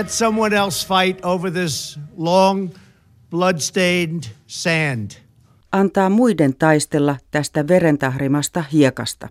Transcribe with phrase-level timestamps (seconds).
[0.00, 2.70] Let someone else fight over this long,
[3.30, 5.10] bloodstained sand.
[5.72, 9.28] Antaa muiden taistella tästä verentahrimasta hiekasta.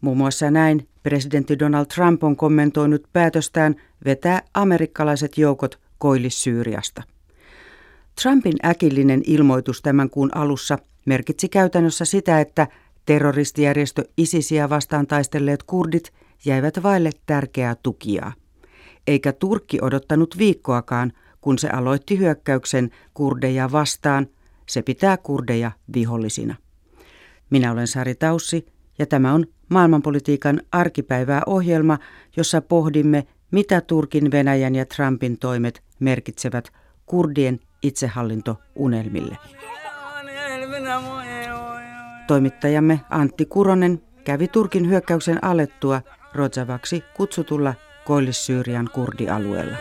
[0.00, 7.02] Muun muassa näin presidentti Donald Trump on kommentoinut päätöstään vetää amerikkalaiset joukot Koillis-Syyriasta.
[8.22, 12.66] Trumpin äkillinen ilmoitus tämän kuun alussa merkitsi käytännössä sitä, että
[13.06, 16.12] terroristijärjestö ISISiä vastaan taistelleet kurdit
[16.44, 18.32] jäivät vaille tärkeää tukiaa.
[19.06, 24.26] Eikä Turkki odottanut viikkoakaan, kun se aloitti hyökkäyksen kurdeja vastaan.
[24.68, 26.54] Se pitää kurdeja vihollisina.
[27.50, 28.66] Minä olen Sari Taussi
[28.98, 31.98] ja tämä on maailmanpolitiikan arkipäivää ohjelma,
[32.36, 36.72] jossa pohdimme, mitä Turkin, Venäjän ja Trumpin toimet merkitsevät
[37.06, 39.36] kurdien itsehallintounelmille.
[42.26, 46.02] Toimittajamme Antti Kuronen kävi Turkin hyökkäyksen alettua
[46.34, 47.74] Rojavaksi kutsutulla
[48.06, 49.76] Koillis-Syyrian kurdialueella.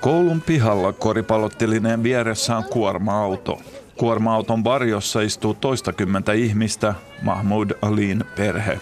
[0.00, 3.58] Koulun pihalla koripallottelineen vieressä on kuorma-auto.
[3.96, 8.80] Kuorma-auton varjossa istuu toistakymmentä ihmistä, Mahmoud Alin perhe.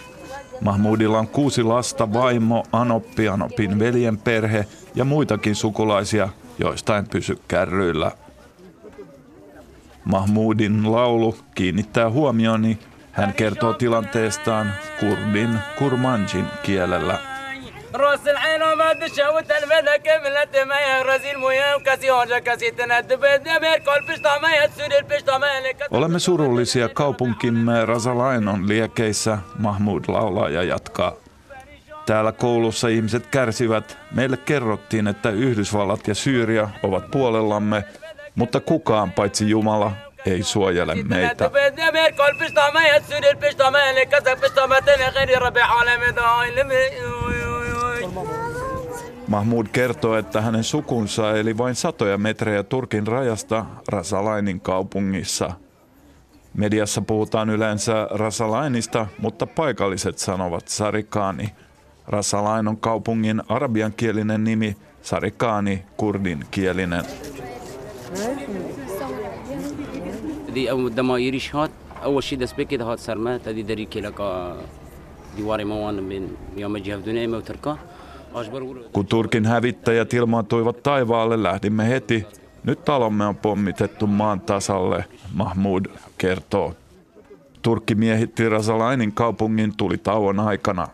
[0.61, 7.39] Mahmoudilla on kuusi lasta, vaimo, Anoppi, Anopin veljen perhe ja muitakin sukulaisia, joista en pysy
[7.48, 8.12] kärryillä.
[10.05, 12.80] Mahmoudin laulu kiinnittää huomioni.
[13.11, 17.17] Hän kertoo tilanteestaan kurdin kurmanjin kielellä.
[17.94, 24.05] راس العين وما تشوت الفدا كملت ما يغرزي المياه وكاسي هونجا كاسي تندبت يمير كل
[24.08, 25.47] بشتا ما يتسود البشتا ما
[25.92, 31.14] Olemme surullisia kaupunkimme Razalainon liekeissä, Mahmud laulaa ja jatkaa.
[32.05, 33.97] Täällä koulussa ihmiset kärsivät.
[34.11, 37.83] Meille kerrottiin, että Yhdysvallat ja Syyria ovat puolellamme,
[38.34, 39.92] mutta kukaan paitsi Jumala
[40.27, 41.50] ei suojele meitä.
[49.28, 55.50] Mahmoud kertoo, että hänen sukunsa eli vain satoja metrejä Turkin rajasta Rasalainin kaupungissa.
[56.55, 61.55] Mediassa puhutaan yleensä Rasalainista, mutta paikalliset sanovat Sarikani.
[62.06, 67.05] Rasalain on kaupungin arabiankielinen nimi, Sarikani kurdin kielinen.
[72.04, 74.21] أول شيء دست بكي هات سرمات هذه دري كي لك
[75.36, 77.77] ديواري موان من يوم جهة دنيا وتركه
[78.92, 82.26] kun Turkin hävittäjät ilmaantuivat taivaalle, lähdimme heti.
[82.64, 85.86] Nyt talomme on pommitettu maan tasalle, Mahmud
[86.17, 86.73] kertoo.
[87.61, 90.87] Turkki miehitti Rasalainin kaupungin tuli tauon aikana.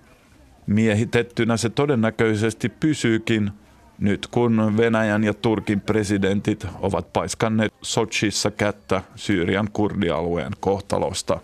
[0.68, 3.52] Miehitettynä se todennäköisesti pysyykin,
[4.01, 11.41] nyt kun Venäjän ja Turkin presidentit ovat paiskanneet Sochissa kättä Syyrian kurdialueen kohtalosta.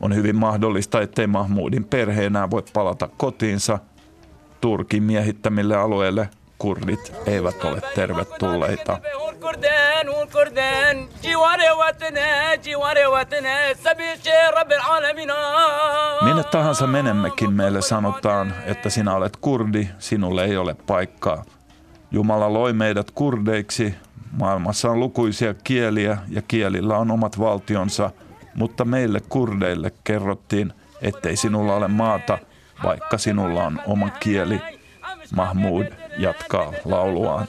[0.00, 3.78] On hyvin mahdollista, ettei Mahmudin perhe enää voi palata kotiinsa–
[4.60, 6.28] Turkin miehittämille alueille
[6.58, 8.98] kurdit eivät ole tervetulleita.
[16.22, 21.44] Minne tahansa menemmekin meille sanotaan, että sinä olet kurdi, sinulle ei ole paikkaa.
[22.10, 23.94] Jumala loi meidät kurdeiksi.
[24.32, 28.10] Maailmassa on lukuisia kieliä ja kielillä on omat valtionsa,
[28.54, 32.38] mutta meille kurdeille kerrottiin, ettei sinulla ole maata–
[32.82, 34.60] vaikka sinulla on oma kieli.
[35.34, 35.86] Mahmud
[36.22, 37.46] jatkaa lauluaan.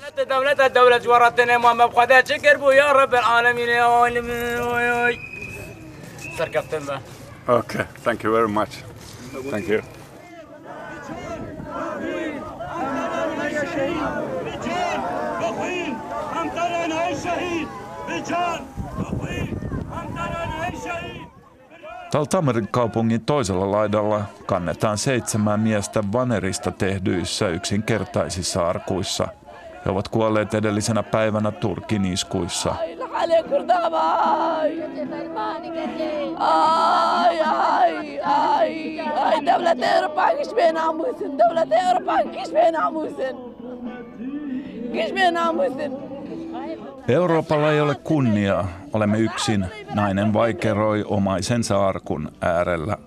[7.48, 8.70] Okay, thank you very much.
[9.52, 9.82] Thank you.
[14.46, 15.02] بجان
[15.42, 15.84] بخوي
[16.42, 17.68] أمطر أنا الشهيد
[18.08, 18.60] بجان
[19.00, 19.42] بخوي
[19.94, 20.51] أمطر أنا
[22.12, 29.28] Taltamerin kaupungin toisella laidalla kannetaan seitsemän miestä vanerista tehdyissä yksinkertaisissa arkuissa.
[29.86, 32.76] He ovat kuolleet edellisenä päivänä Turkin iskuissa.
[47.08, 52.98] Euroopalla ei ole kunniaa, olemme yksin, nainen vaikeroi omaisensa arkun äärellä.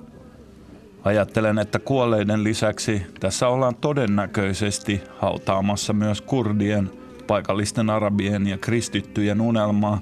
[1.05, 6.91] Ajattelen, että kuolleiden lisäksi tässä ollaan todennäköisesti hautaamassa myös kurdien,
[7.26, 10.00] paikallisten arabien ja kristittyjen unelmaa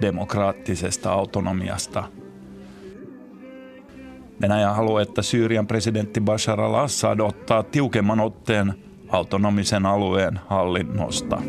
[0.00, 2.04] demokraattisesta autonomiasta.
[4.40, 8.74] Venäjä haluaa, että Syyrian presidentti Bashar al-Assad ottaa tiukemman otteen
[9.08, 11.42] autonomisen alueen hallinnosta.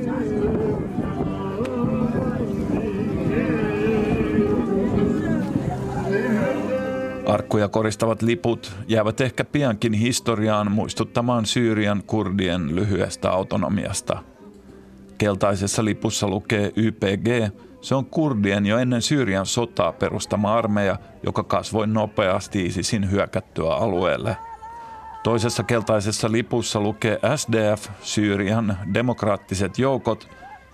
[7.36, 14.24] Arkkuja koristavat liput jäävät ehkä piankin historiaan muistuttamaan Syyrian kurdien lyhyestä autonomiasta.
[15.18, 21.88] Keltaisessa lipussa lukee YPG, se on kurdien jo ennen Syyrian sotaa perustama armeija, joka kasvoi
[21.88, 24.38] nopeasti ISISin hyökättyä alueelle.
[25.24, 30.30] Toisessa keltaisessa lipussa lukee SDF, Syyrian demokraattiset joukot.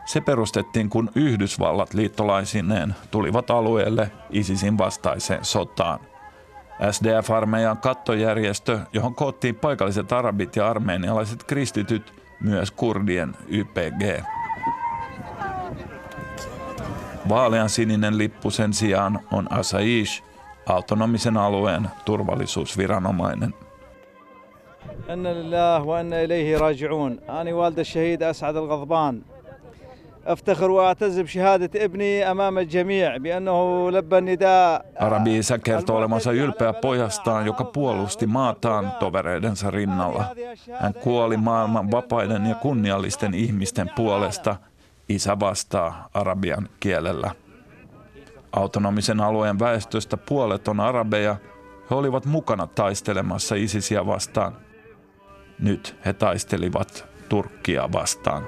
[0.06, 6.11] Se perustettiin, kun Yhdysvallat liittolaisineen tulivat alueelle ISISin vastaiseen sotaan.
[6.91, 14.25] SDF-armeijan kattojärjestö, johon koottiin paikalliset arabit ja armeenialaiset kristityt, myös kurdien YPG.
[17.29, 20.23] Vaalean sininen lippu sen sijaan on Asaish,
[20.67, 23.55] autonomisen alueen turvallisuusviranomainen.
[25.13, 29.23] إن لله وإنا إليه راجعون أنا والد الشهيد أسعد الغضبان
[30.27, 37.65] أفتخر وأعتز بشهادة ابني أمام الجميع بأنه لبى النداء Arabi-isä kertoo olemansa ylpeä pojastaan, joka
[37.65, 40.25] puolusti maataan tovereidensa rinnalla.
[40.81, 44.57] Hän kuoli maailman vapaiden ja kunniallisten ihmisten puolesta.
[45.09, 47.31] Isä vastaa arabian kielellä.
[48.53, 51.37] Autonomisen alueen väestöstä puolet on arabeja.
[51.91, 54.57] He olivat mukana taistelemassa ISISiä vastaan.
[55.59, 58.43] Nyt he taistelivat Turkkia vastaan.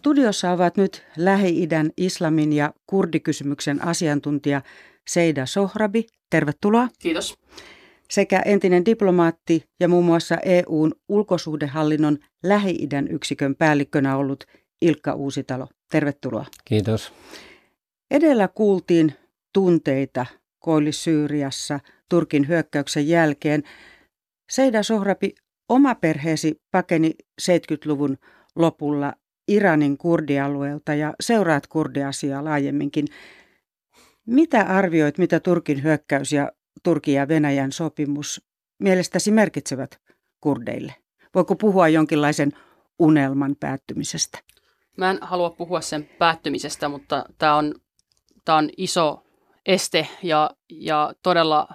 [0.00, 4.62] Studiossa ovat nyt Lähi-idän islamin ja kurdikysymyksen asiantuntija
[5.10, 6.06] Seida Sohrabi.
[6.30, 6.88] Tervetuloa.
[6.98, 7.38] Kiitos.
[8.10, 14.44] Sekä entinen diplomaatti ja muun muassa EUn ulkosuhdehallinnon Lähi-idän yksikön päällikkönä ollut
[14.82, 15.68] Ilkka Uusitalo.
[15.90, 16.46] Tervetuloa.
[16.64, 17.12] Kiitos.
[18.10, 19.12] Edellä kuultiin
[19.54, 20.26] tunteita
[20.58, 23.62] Koillis-Syyriassa Turkin hyökkäyksen jälkeen.
[24.50, 25.34] Seida Sohrabi,
[25.68, 28.16] oma perheesi pakeni 70-luvun
[28.56, 29.12] lopulla
[29.50, 33.06] Iranin kurdialueelta ja seuraat kurdiasiaa laajemminkin.
[34.26, 36.52] Mitä arvioit, mitä Turkin hyökkäys ja
[36.82, 38.42] Turkin ja Venäjän sopimus
[38.78, 40.00] mielestäsi merkitsevät
[40.40, 40.94] kurdeille?
[41.34, 42.52] Voiko puhua jonkinlaisen
[42.98, 44.38] unelman päättymisestä?
[44.96, 47.74] Mä en halua puhua sen päättymisestä, mutta tämä on,
[48.48, 49.22] on iso
[49.66, 51.68] este ja, ja todella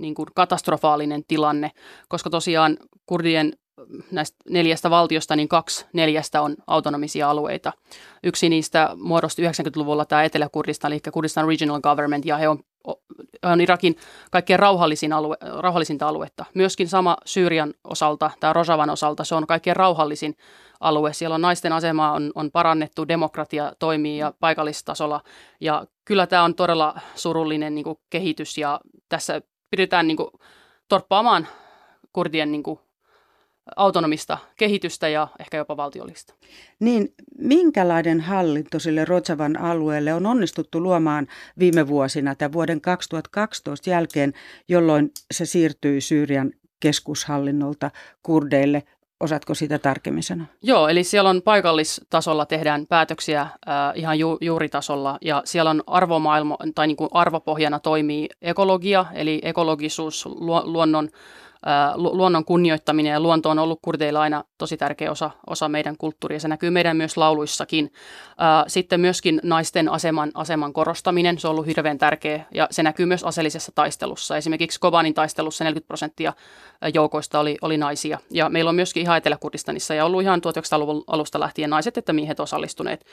[0.00, 1.70] niin kuin katastrofaalinen tilanne,
[2.08, 2.76] koska tosiaan
[3.06, 3.52] kurdien
[4.10, 7.72] näistä neljästä valtiosta, niin kaksi neljästä on autonomisia alueita.
[8.24, 12.58] Yksi niistä muodostui 90-luvulla tämä Etelä-Kurdistan, eli Kurdistan Regional Government, ja he on,
[13.42, 13.96] on Irakin
[14.30, 16.44] kaikkein rauhallisin alue, rauhallisinta aluetta.
[16.54, 20.36] Myöskin sama Syyrian osalta, tämä Rojavan osalta, se on kaikkein rauhallisin
[20.80, 21.12] alue.
[21.12, 25.20] Siellä on naisten asemaa on, on parannettu, demokratia toimii ja paikallistasolla.
[25.60, 30.30] Ja kyllä tämä on todella surullinen niin kuin, kehitys ja tässä pyritään niin kuin,
[30.88, 31.48] torppaamaan
[32.12, 32.78] kurdien niin kuin,
[33.76, 36.34] autonomista kehitystä ja ehkä jopa valtiollista.
[36.80, 41.26] Niin, minkälainen hallinto sille Rotsavan alueelle on onnistuttu luomaan
[41.58, 44.32] viime vuosina tämän vuoden 2012 jälkeen,
[44.68, 47.90] jolloin se siirtyi Syyrian keskushallinnolta
[48.22, 48.82] kurdeille
[49.20, 50.46] Osaatko sitä tarkemmin sanoa?
[50.62, 53.50] Joo, eli siellä on paikallistasolla tehdään päätöksiä äh,
[53.94, 60.26] ihan ju- juuritasolla ja siellä on arvomaailma tai niin kuin arvopohjana toimii ekologia, eli ekologisuus,
[60.26, 61.08] lu- luonnon
[61.94, 66.40] luonnon kunnioittaminen ja luonto on ollut kurdeilla aina tosi tärkeä osa, osa meidän kulttuuria.
[66.40, 67.92] Se näkyy meidän myös lauluissakin.
[68.66, 73.24] Sitten myöskin naisten aseman, aseman korostaminen, se on ollut hirveän tärkeä ja se näkyy myös
[73.24, 74.36] aseellisessa taistelussa.
[74.36, 76.32] Esimerkiksi Kobanin taistelussa 40 prosenttia
[76.94, 78.18] joukoista oli, oli naisia.
[78.30, 82.40] Ja meillä on myöskin ihan Etelä-Kurdistanissa ja ollut ihan 1900-luvun alusta lähtien naiset että miehet
[82.40, 83.04] osallistuneet.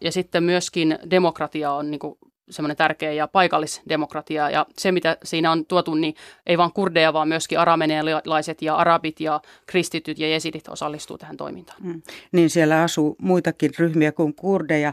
[0.00, 2.18] Ja sitten myöskin demokratia on niin kuin
[2.50, 4.50] semmoinen tärkeä ja paikallisdemokratia.
[4.50, 6.14] Ja se, mitä siinä on tuotu, niin
[6.46, 11.82] ei vain kurdeja, vaan myöskin aramenealaiset ja arabit ja kristityt ja jesidit osallistuu tähän toimintaan.
[11.82, 12.02] Mm.
[12.32, 14.92] Niin siellä asuu muitakin ryhmiä kuin kurdeja.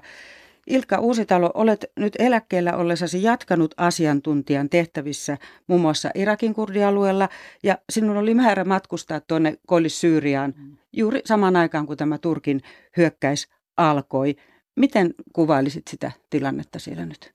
[0.67, 7.29] Ilkka Uusitalo, olet nyt eläkkeellä ollessasi jatkanut asiantuntijan tehtävissä muun muassa Irakin kurdialueella
[7.63, 10.77] ja sinun oli määrä matkustaa tuonne Koillis-Syyriaan mm.
[10.93, 12.61] juuri samaan aikaan, kun tämä Turkin
[12.97, 14.35] hyökkäys alkoi.
[14.75, 17.31] Miten kuvailisit sitä tilannetta siellä nyt?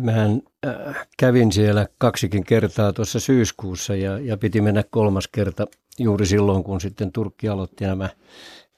[0.00, 5.66] Mähän äh, kävin siellä kaksikin kertaa tuossa syyskuussa ja, ja piti mennä kolmas kerta
[5.98, 8.08] juuri silloin, kun sitten Turkki aloitti nämä,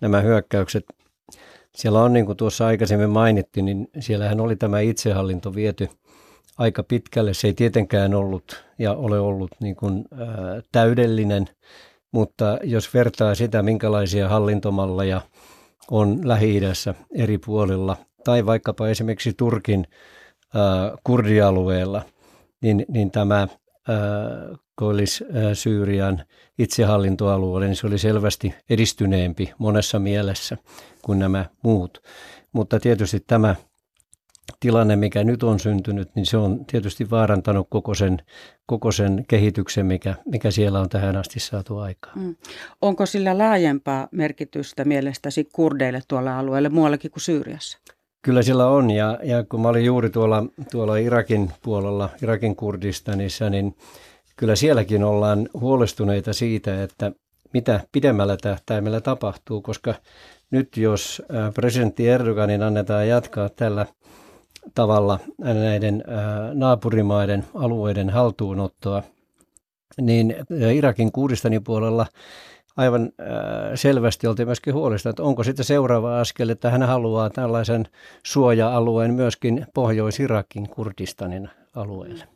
[0.00, 0.84] nämä hyökkäykset.
[1.74, 5.88] Siellä on, niin kuin tuossa aikaisemmin mainittiin, niin siellähän oli tämä itsehallinto viety
[6.58, 7.34] aika pitkälle.
[7.34, 10.28] Se ei tietenkään ollut ja ole ollut niin kuin, äh,
[10.72, 11.48] täydellinen,
[12.12, 15.20] mutta jos vertaa sitä, minkälaisia hallintomalleja
[15.90, 19.86] on Lähi-idässä eri puolilla, tai vaikkapa esimerkiksi Turkin
[21.04, 22.02] kurdialueella,
[22.62, 23.48] niin, niin tämä
[24.74, 26.24] Koillis-Syyrian
[26.58, 30.56] itsehallintoalueelle, niin se oli selvästi edistyneempi monessa mielessä
[31.02, 32.02] kuin nämä muut.
[32.52, 33.54] Mutta tietysti tämä
[34.60, 38.18] tilanne, mikä nyt on syntynyt, niin se on tietysti vaarantanut koko sen,
[38.66, 42.18] koko sen kehityksen, mikä, mikä siellä on tähän asti saatu aikaan.
[42.18, 42.36] Mm.
[42.82, 47.78] Onko sillä laajempaa merkitystä mielestäsi kurdeille tuolla alueella muuallakin kuin Syyriassa?
[48.22, 53.50] Kyllä sillä on ja, ja kun mä olin juuri tuolla, tuolla Irakin puolella, Irakin Kurdistanissa,
[53.50, 53.76] niin
[54.36, 57.12] kyllä sielläkin ollaan huolestuneita siitä, että
[57.52, 59.94] mitä pidemmällä tähtäimellä tapahtuu, koska
[60.50, 61.22] nyt jos
[61.54, 63.86] presidentti Erdoganin annetaan jatkaa tällä
[64.74, 66.04] tavalla näiden
[66.54, 69.02] naapurimaiden alueiden haltuunottoa,
[70.00, 70.34] niin
[70.74, 72.06] Irakin Kurdistanin puolella
[72.76, 73.12] aivan
[73.74, 77.84] selvästi oltiin myöskin huolesta, että onko sitten seuraava askel, että hän haluaa tällaisen
[78.26, 82.28] suoja-alueen myöskin Pohjois-Irakin Kurdistanin alueelle.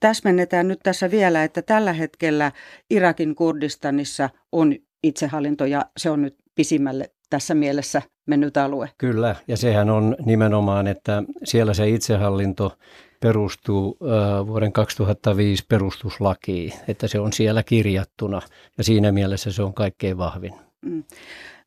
[0.00, 2.52] Täsmennetään nyt tässä vielä, että tällä hetkellä
[2.90, 8.90] Irakin Kurdistanissa on itsehallinto ja se on nyt pisimmälle tässä mielessä mennyt alue.
[8.98, 12.78] Kyllä, ja sehän on nimenomaan, että siellä se itsehallinto
[13.20, 18.42] perustuu äh, vuoden 2005 perustuslakiin, että se on siellä kirjattuna
[18.78, 20.54] ja siinä mielessä se on kaikkein vahvin.
[20.82, 21.04] Mm.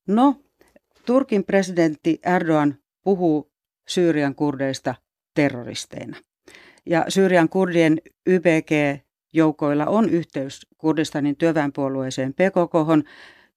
[0.08, 0.36] No,
[1.06, 3.52] Turkin presidentti Erdogan puhuu
[3.90, 4.96] Syyrian kurdeista
[5.34, 6.18] terroristeina.
[6.86, 13.06] Ja Syyrian kurdien YPG-joukoilla on yhteys Kurdistanin työväenpuolueeseen PKK,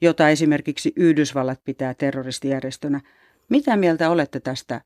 [0.02, 3.00] jota esimerkiksi Yhdysvallat pitää terroristijärjestönä.
[3.48, 4.80] Mitä mieltä olette tästä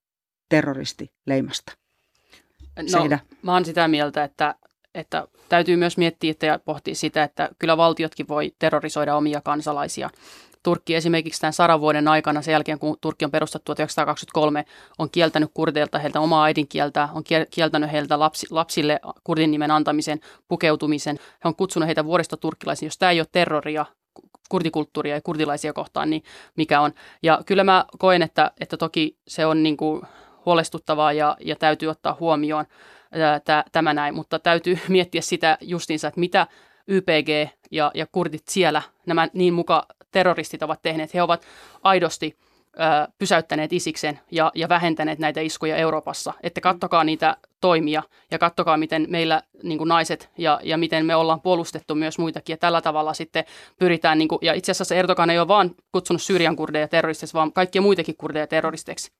[0.48, 1.72] terroristileimasta?
[2.92, 4.54] No, mä oon sitä mieltä, että,
[4.94, 10.10] että täytyy myös miettiä ja pohtia sitä, että kyllä valtiotkin voi terrorisoida omia kansalaisia.
[10.62, 14.64] Turkki esimerkiksi tämän sadan vuoden aikana, sen jälkeen kun Turkki on perustettu 1923,
[14.98, 21.18] on kieltänyt kurdeilta heiltä omaa äidinkieltä, on kieltänyt heiltä lapsi, lapsille kurdin nimen antamisen, pukeutumisen.
[21.44, 22.86] He on kutsunut heitä vuoristoturkkilaisiin.
[22.86, 23.86] Jos tämä ei ole terroria,
[24.48, 26.22] kurdikulttuuria ja kurdilaisia kohtaan, niin
[26.56, 26.92] mikä on.
[27.22, 30.02] Ja kyllä mä koen, että, että toki se on niin kuin
[30.46, 32.64] huolestuttavaa ja, ja täytyy ottaa huomioon
[33.12, 36.46] ää, tämä näin, mutta täytyy miettiä sitä justiinsa, että mitä
[36.88, 41.14] YPG ja, ja kurdit siellä, nämä niin muka terroristit ovat tehneet.
[41.14, 41.46] He ovat
[41.82, 42.36] aidosti
[43.18, 46.32] pysäyttäneet isiksen ja, ja vähentäneet näitä iskuja Euroopassa.
[46.42, 51.16] Että kattokaa niitä toimia ja kattokaa, miten meillä niin kuin naiset ja, ja miten me
[51.16, 52.52] ollaan puolustettu myös muitakin.
[52.52, 53.44] Ja tällä tavalla sitten
[53.78, 57.52] pyritään, niin kuin, ja itse asiassa Erdogan ei ole vaan kutsunut Syyrian kurdeja terroristeiksi, vaan
[57.52, 59.10] kaikkia muitakin kurdeja terroristeiksi.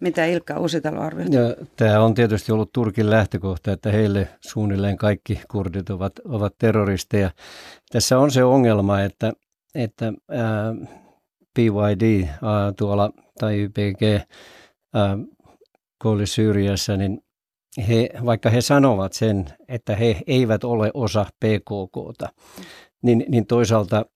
[0.00, 1.28] Mitä Ilkka Uusitalo arvioi?
[1.76, 7.30] Tämä on tietysti ollut Turkin lähtökohta, että heille suunnilleen kaikki kurdit ovat, ovat terroristeja.
[7.92, 9.32] Tässä on se ongelma, että,
[9.74, 10.74] että ää,
[11.54, 14.02] PYD ää, tuolla tai YPG
[15.98, 17.20] koulissa Syyriassa, niin
[17.88, 22.28] he, vaikka he sanovat sen, että he eivät ole osa PKKta,
[23.02, 24.06] niin, niin toisaalta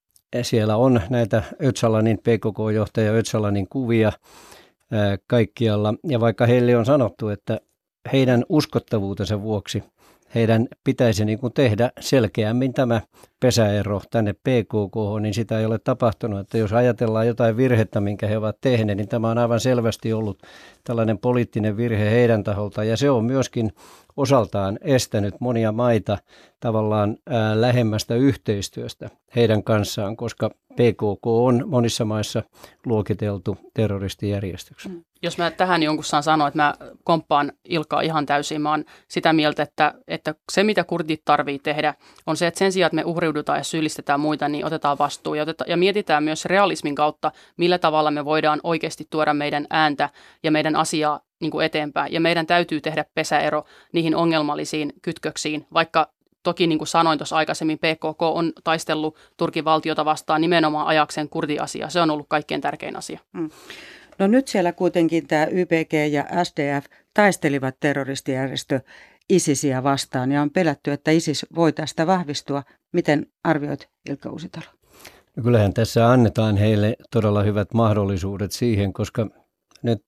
[0.41, 4.11] siellä on näitä Öcalanin PKK-johtaja Öcalanin kuvia,
[5.27, 5.93] kaikkialla.
[6.07, 7.59] Ja vaikka heille on sanottu, että
[8.13, 9.83] heidän uskottavuutensa vuoksi
[10.35, 13.01] heidän pitäisi niin kuin tehdä selkeämmin tämä
[13.39, 16.39] pesäero tänne PKK, niin sitä ei ole tapahtunut.
[16.39, 20.43] Että jos ajatellaan jotain virhettä, minkä he ovat tehneet, niin tämä on aivan selvästi ollut
[20.83, 22.83] tällainen poliittinen virhe heidän taholta.
[22.83, 23.71] Ja se on myöskin
[24.17, 26.17] osaltaan estänyt monia maita
[26.65, 27.17] tavallaan
[27.55, 32.43] lähemmästä yhteistyöstä heidän kanssaan, koska PKK on monissa maissa
[32.85, 34.89] luokiteltu terroristijärjestöksi.
[34.89, 35.03] Mm.
[35.21, 39.33] Jos mä tähän jonkun saan sanoa, että mä komppaan Ilkaa ihan täysin, mä oon sitä
[39.33, 41.93] mieltä, että, että se mitä kurdit tarvii tehdä
[42.27, 45.43] on se, että sen sijaan, että me uhriudutaan ja syyllistetään muita, niin otetaan vastuu ja,
[45.43, 50.09] oteta, ja mietitään myös realismin kautta, millä tavalla me voidaan oikeasti tuoda meidän ääntä
[50.43, 52.13] ja meidän asiaa niin kuin eteenpäin.
[52.13, 56.14] Ja meidän täytyy tehdä pesäero niihin ongelmallisiin kytköksiin, vaikka
[56.45, 61.89] Toki niin kuin sanoin tuossa aikaisemmin, PKK on taistellut Turkin valtiota vastaan nimenomaan ajakseen kurdiasiaa.
[61.89, 63.19] Se on ollut kaikkein tärkein asia.
[63.33, 63.49] Mm.
[64.19, 68.79] No nyt siellä kuitenkin tämä YPG ja SDF taistelivat terroristijärjestö
[69.29, 72.63] ISISiä vastaan ja on pelätty, että ISIS voi tästä vahvistua.
[72.93, 74.65] Miten arvioit Ilkka Uusitalo?
[75.35, 79.27] No kyllähän tässä annetaan heille todella hyvät mahdollisuudet siihen, koska
[79.83, 80.03] nyt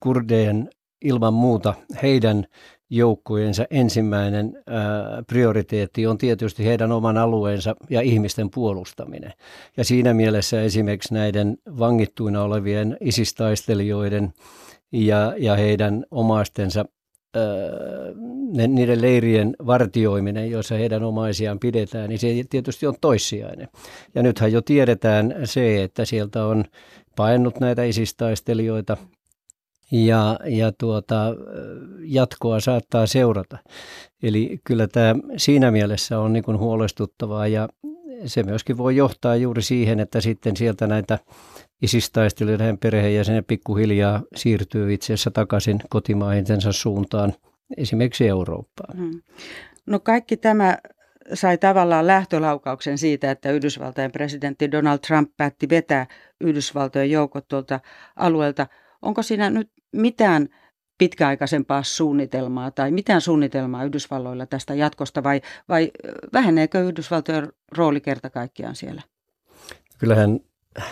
[0.00, 0.70] kurdeen
[1.04, 2.46] ilman muuta heidän
[2.90, 9.32] joukkojensa ensimmäinen ää, prioriteetti on tietysti heidän oman alueensa ja ihmisten puolustaminen.
[9.76, 14.32] Ja siinä mielessä esimerkiksi näiden vangittuina olevien isistaistelijoiden
[14.92, 16.84] ja, ja heidän omaistensa
[18.52, 23.68] ne, niiden leirien vartioiminen, joissa heidän omaisiaan pidetään, niin se tietysti on toissijainen.
[24.14, 26.64] Ja nythän jo tiedetään se, että sieltä on
[27.16, 28.96] paennut näitä isistaistelijoita
[29.92, 31.34] ja, ja tuota,
[32.04, 33.58] jatkoa saattaa seurata.
[34.22, 37.68] Eli kyllä tämä siinä mielessä on niin kuin huolestuttavaa ja
[38.26, 41.18] se myöskin voi johtaa juuri siihen, että sitten sieltä näitä
[41.82, 47.34] isistaistelijoiden perheenjäsenen pikkuhiljaa siirtyy itse asiassa takaisin kotimaihinsa suuntaan,
[47.76, 48.98] esimerkiksi Eurooppaan.
[48.98, 49.22] Hmm.
[49.86, 50.78] No kaikki tämä
[51.34, 56.06] sai tavallaan lähtölaukauksen siitä, että Yhdysvaltain presidentti Donald Trump päätti vetää
[56.40, 57.80] Yhdysvaltojen joukot tuolta
[58.16, 58.66] alueelta.
[59.02, 60.48] Onko siinä nyt mitään
[60.98, 65.90] pitkäaikaisempaa suunnitelmaa tai mitään suunnitelmaa Yhdysvalloilla tästä jatkosta vai, vai
[66.32, 69.02] väheneekö Yhdysvaltojen rooli kerta kaikkiaan siellä?
[69.98, 70.40] Kyllähän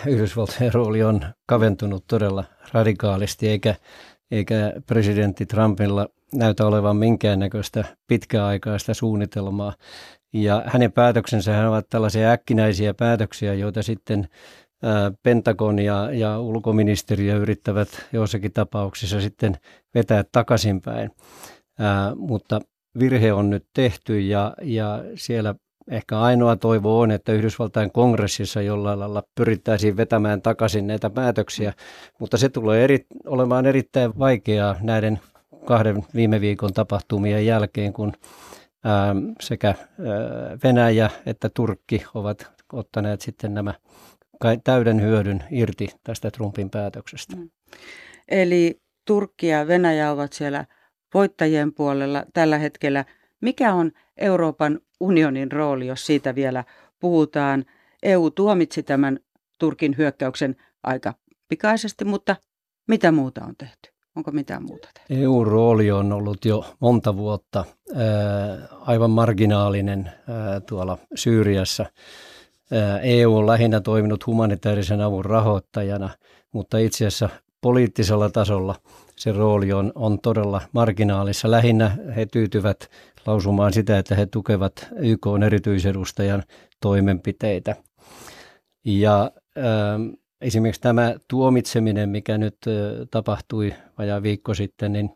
[0.07, 2.43] Yhdysvaltojen rooli on kaventunut todella
[2.73, 3.75] radikaalisti eikä,
[4.31, 9.73] eikä presidentti Trumpilla näytä olevan minkäännäköistä pitkäaikaista suunnitelmaa.
[10.33, 14.27] Ja hänen päätöksensä ovat tällaisia äkkinäisiä päätöksiä, joita sitten
[15.23, 19.57] Pentagon ja, ja ulkoministeriö yrittävät joissakin tapauksissa sitten
[19.95, 21.11] vetää takaisinpäin.
[21.79, 22.59] Ää, mutta
[22.99, 25.55] virhe on nyt tehty ja, ja siellä
[25.91, 31.73] ehkä ainoa toivo on, että Yhdysvaltain kongressissa jollain lailla pyrittäisiin vetämään takaisin näitä päätöksiä,
[32.19, 35.19] mutta se tulee eri, olemaan erittäin vaikeaa näiden
[35.65, 38.13] kahden viime viikon tapahtumien jälkeen, kun
[38.83, 39.75] ää, sekä
[40.63, 43.73] Venäjä että Turkki ovat ottaneet sitten nämä
[44.63, 47.35] täyden hyödyn irti tästä Trumpin päätöksestä.
[47.35, 47.49] Mm.
[48.27, 50.65] Eli Turkki ja Venäjä ovat siellä
[51.13, 53.05] voittajien puolella tällä hetkellä.
[53.41, 56.63] Mikä on Euroopan unionin rooli, jos siitä vielä
[56.99, 57.65] puhutaan?
[58.03, 59.19] EU tuomitsi tämän
[59.59, 61.13] Turkin hyökkäyksen aika
[61.49, 62.35] pikaisesti, mutta
[62.87, 63.89] mitä muuta on tehty?
[64.15, 65.23] Onko mitään muuta tehty?
[65.23, 67.65] EU-rooli on ollut jo monta vuotta
[67.95, 68.05] ää,
[68.81, 71.85] aivan marginaalinen ää, tuolla Syyriassa.
[73.01, 76.09] EU on lähinnä toiminut humanitaarisen avun rahoittajana,
[76.51, 77.29] mutta itse asiassa
[77.61, 78.75] poliittisella tasolla
[79.15, 81.51] se rooli on, on todella marginaalissa.
[81.51, 82.89] Lähinnä he tyytyvät
[83.25, 86.43] lausumaan sitä, että he tukevat YK erityisedustajan
[86.81, 87.75] toimenpiteitä.
[88.85, 89.63] Ja äh,
[90.41, 92.73] esimerkiksi tämä tuomitseminen, mikä nyt äh,
[93.11, 95.09] tapahtui vajaa viikko sitten, niin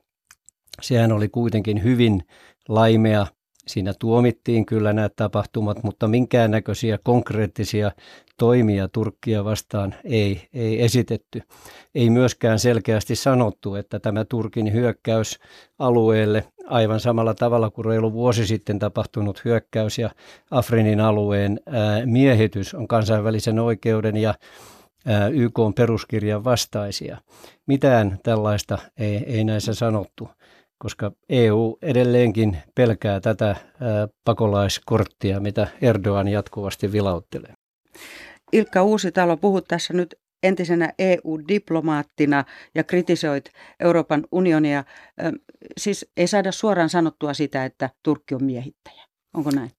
[0.82, 2.24] sehän oli kuitenkin hyvin
[2.68, 3.28] laimea
[3.70, 7.92] Siinä tuomittiin kyllä nämä tapahtumat, mutta minkäännäköisiä konkreettisia
[8.38, 11.42] toimia Turkkia vastaan ei, ei esitetty.
[11.96, 15.40] Ei myöskään selkeästi sanottu, että tämä Turkin hyökkäys
[15.80, 20.10] alueelle aivan samalla tavalla kuin reilu vuosi sitten tapahtunut hyökkäys ja
[20.52, 21.60] Afrinin alueen
[22.06, 24.34] miehitys on kansainvälisen oikeuden ja
[25.34, 27.18] YK on peruskirjan vastaisia.
[27.66, 30.30] Mitään tällaista ei, ei näissä sanottu
[30.80, 33.56] koska EU edelleenkin pelkää tätä
[34.24, 37.54] pakolaiskorttia, mitä Erdogan jatkuvasti vilauttelee.
[38.52, 42.44] Ilkka Uusitalo, puhut tässä nyt entisenä EU-diplomaattina
[42.76, 43.46] ja kritisoit
[43.80, 44.84] Euroopan unionia.
[45.78, 49.04] Siis ei saada suoraan sanottua sitä, että Turkki on miehittäjä.
[49.34, 49.72] Onko näin?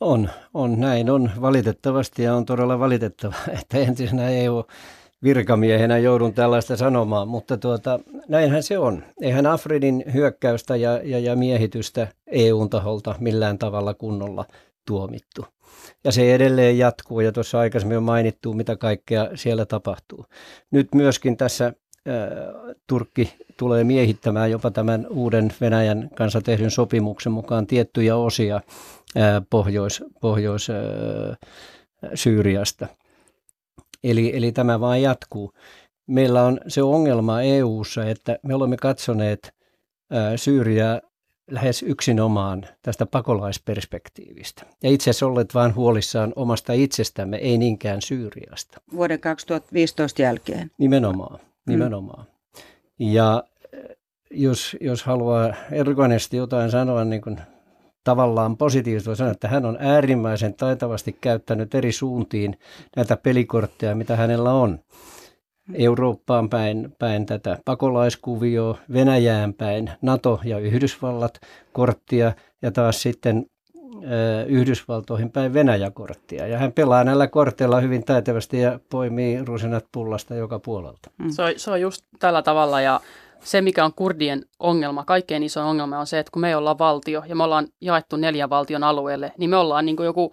[0.00, 1.10] On, on näin.
[1.10, 4.64] On valitettavasti ja on todella valitettava, että entisenä EU
[5.22, 9.04] virkamiehenä joudun tällaista sanomaan, mutta tuota, näinhän se on.
[9.20, 14.44] Eihän Afridin hyökkäystä ja, ja, ja miehitystä EUn taholta millään tavalla kunnolla
[14.86, 15.44] tuomittu.
[16.04, 20.24] Ja se edelleen jatkuu ja tuossa aikaisemmin on mainittu, mitä kaikkea siellä tapahtuu.
[20.70, 21.72] Nyt myöskin tässä
[22.86, 28.60] Turkki tulee miehittämään jopa tämän uuden Venäjän kanssa tehdyn sopimuksen mukaan tiettyjä osia
[29.50, 30.74] Pohjois, Pohjois ä,
[32.14, 32.86] Syyriasta–
[34.04, 35.52] Eli, eli tämä vaan jatkuu.
[36.06, 39.54] Meillä on se ongelma EU:ssa, että me olemme katsoneet
[40.10, 41.00] ää, Syyriaa
[41.50, 44.62] lähes yksinomaan tästä pakolaisperspektiivistä.
[44.82, 48.80] Ja itse asiassa olleet vain huolissaan omasta itsestämme, ei niinkään Syyriasta.
[48.92, 50.70] Vuoden 2015 jälkeen.
[50.78, 52.26] Nimenomaan, nimenomaan.
[52.98, 53.06] Mm.
[53.12, 53.44] Ja
[54.30, 57.40] jos, jos haluaa Ergonesti jotain sanoa niin kuin
[58.08, 62.58] tavallaan positiivista sanoa, että hän on äärimmäisen taitavasti käyttänyt eri suuntiin
[62.96, 64.78] näitä pelikortteja, mitä hänellä on.
[65.74, 71.40] Eurooppaan päin, päin tätä pakolaiskuvioa, Venäjään päin NATO ja Yhdysvallat
[71.72, 73.46] korttia ja taas sitten
[74.46, 76.46] Yhdysvaltoihin päin Venäjä-korttia.
[76.46, 81.10] Ja hän pelaa näillä korteilla hyvin taitavasti ja poimii rusinat pullasta joka puolelta.
[81.18, 81.30] Mm.
[81.30, 83.00] Se, on, se on just tällä tavalla ja
[83.40, 87.22] se, mikä on kurdien ongelma, kaikkein iso ongelma on se, että kun me ollaan valtio
[87.26, 90.32] ja me ollaan jaettu neljän valtion alueelle, niin me ollaan niin kuin joku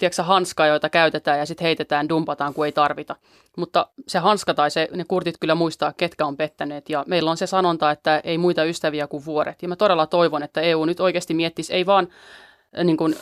[0.00, 3.16] tiedätkö, hanska, joita käytetään ja sitten heitetään, dumpataan, kun ei tarvita.
[3.56, 6.90] Mutta se hanska tai se, ne kurtit kyllä muistaa, ketkä on pettäneet.
[6.90, 9.62] Ja meillä on se sanonta, että ei muita ystäviä kuin vuoret.
[9.62, 12.08] Ja mä todella toivon, että EU nyt oikeasti miettisi, ei vaan
[12.84, 13.16] niin kuin,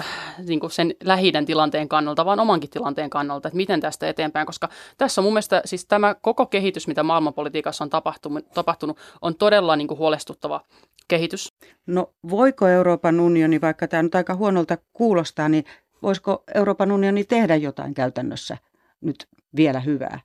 [0.46, 4.68] niin kuin sen lähiden tilanteen kannalta, vaan omankin tilanteen kannalta, että miten tästä eteenpäin, koska
[4.98, 9.76] tässä on mun mielestä siis tämä koko kehitys, mitä maailmanpolitiikassa on tapahtunut, tapahtunut on todella
[9.76, 10.60] niin kuin huolestuttava
[11.08, 11.52] kehitys.
[11.86, 15.64] No voiko Euroopan unioni, vaikka tämä nyt aika huonolta kuulostaa, niin
[16.02, 18.56] voisiko Euroopan unioni tehdä jotain käytännössä
[19.00, 20.20] nyt vielä hyvää?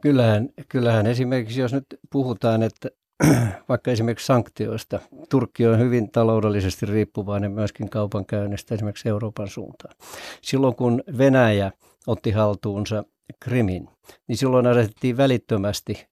[0.00, 2.88] Kyllähän, kyllähän esimerkiksi, jos nyt puhutaan, että
[3.68, 5.00] vaikka esimerkiksi sanktioista.
[5.30, 9.94] Turkki on hyvin taloudellisesti riippuvainen myöskin kaupankäynnistä esimerkiksi Euroopan suuntaan.
[10.42, 11.72] Silloin kun Venäjä
[12.06, 13.04] otti haltuunsa
[13.40, 13.88] Krimin,
[14.28, 16.06] niin silloin asetettiin välittömästi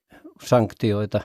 [0.44, 1.20] sanktioita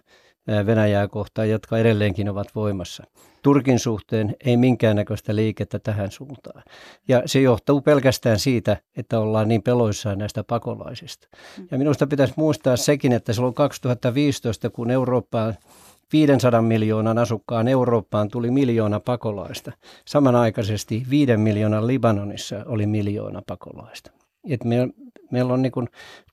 [0.65, 3.03] Venäjää kohtaan, jotka edelleenkin ovat voimassa.
[3.43, 6.63] Turkin suhteen ei minkäännäköistä liikettä tähän suuntaan.
[7.07, 11.27] Ja se johtuu pelkästään siitä, että ollaan niin peloissaan näistä pakolaisista.
[11.71, 15.55] Ja minusta pitäisi muistaa sekin, että silloin 2015, kun Eurooppaan
[16.13, 19.71] 500 miljoonan asukkaan Eurooppaan tuli miljoona pakolaista.
[20.05, 24.12] Samanaikaisesti 5 miljoonan Libanonissa oli miljoona pakolaista.
[24.49, 24.89] Et me,
[25.31, 25.89] meillä on niin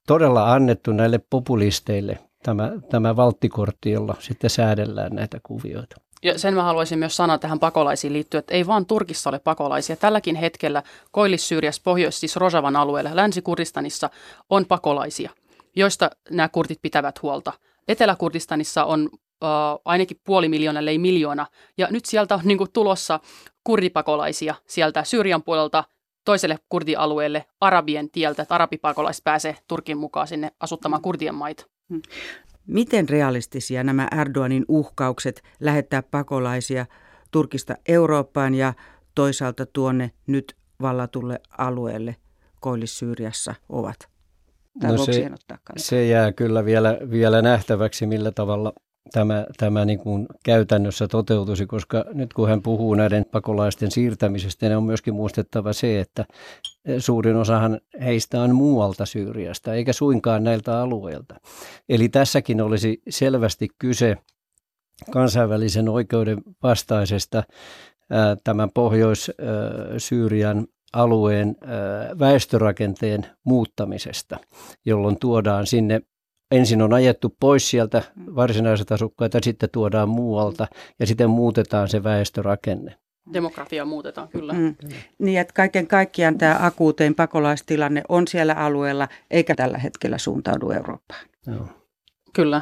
[0.06, 5.96] todella annettu näille populisteille tämä, tämä valttikortti, jolla sitten säädellään näitä kuvioita.
[6.22, 9.96] Ja sen mä haluaisin myös sanoa tähän pakolaisiin liittyen, että ei vaan Turkissa ole pakolaisia.
[9.96, 14.10] Tälläkin hetkellä Koillis-Syyriassa, pohjois siis Rojavan alueella, Länsi-Kurdistanissa
[14.50, 15.30] on pakolaisia,
[15.76, 17.52] joista nämä kurdit pitävät huolta.
[17.88, 19.08] Etelä-Kurdistanissa on
[19.44, 19.48] äh,
[19.84, 21.46] ainakin puoli miljoonaa, ei miljoona.
[21.78, 23.20] Ja nyt sieltä on niin kuin, tulossa
[23.64, 25.84] kurdipakolaisia sieltä Syyrian puolelta
[26.24, 31.66] toiselle kurdialueelle Arabien tieltä, että arabipakolaiset pääsee Turkin mukaan sinne asuttamaan kurdien maita.
[31.90, 32.02] Hmm.
[32.66, 36.86] Miten realistisia nämä Erdoganin uhkaukset lähettää pakolaisia
[37.30, 38.74] Turkista Eurooppaan ja
[39.14, 42.16] toisaalta tuonne nyt vallatulle alueelle
[42.60, 43.96] Koillis-Syyriassa ovat?
[44.82, 45.30] no se,
[45.76, 48.72] se jää kyllä vielä, vielä nähtäväksi, millä tavalla
[49.12, 54.76] tämä, tämä niin kuin käytännössä toteutuisi, koska nyt kun hän puhuu näiden pakolaisten siirtämisestä, niin
[54.76, 56.24] on myöskin muistettava se, että
[56.98, 61.34] suurin osahan heistä on muualta Syyriasta, eikä suinkaan näiltä alueilta.
[61.88, 64.16] Eli tässäkin olisi selvästi kyse
[65.10, 67.42] kansainvälisen oikeuden vastaisesta
[68.44, 71.56] tämän Pohjois-Syyrian alueen
[72.18, 74.36] väestörakenteen muuttamisesta,
[74.84, 76.00] jolloin tuodaan sinne
[76.56, 80.66] ensin on ajettu pois sieltä varsinaiset asukkaita, sitten tuodaan muualta
[81.00, 82.98] ja sitten muutetaan se väestörakenne.
[83.32, 84.52] Demografia muutetaan, kyllä.
[84.52, 84.74] Mm.
[85.18, 91.26] Niin, että kaiken kaikkiaan tämä akuutein pakolaistilanne on siellä alueella, eikä tällä hetkellä suuntaudu Eurooppaan.
[91.46, 91.66] Joo.
[92.32, 92.60] Kyllä.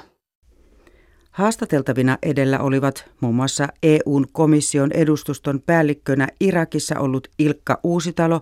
[1.31, 8.41] Haastateltavina edellä olivat muun muassa EUn komission edustuston päällikkönä Irakissa ollut Ilkka Uusitalo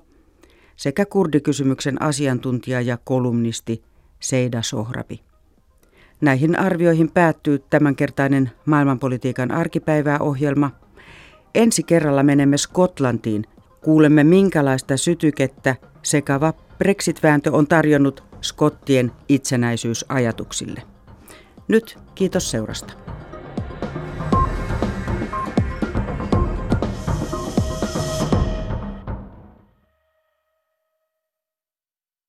[0.77, 3.83] sekä kurdikysymyksen asiantuntija ja kolumnisti
[4.21, 5.21] Seida Sohrabi.
[6.21, 10.71] Näihin arvioihin päättyy tämänkertainen maailmanpolitiikan arkipäivää ohjelma.
[11.55, 13.45] Ensi kerralla menemme Skotlantiin.
[13.81, 20.83] Kuulemme minkälaista sytykettä sekava Brexit-vääntö on tarjonnut skottien itsenäisyysajatuksille.
[21.69, 23.10] Nyt kiitos seurasta.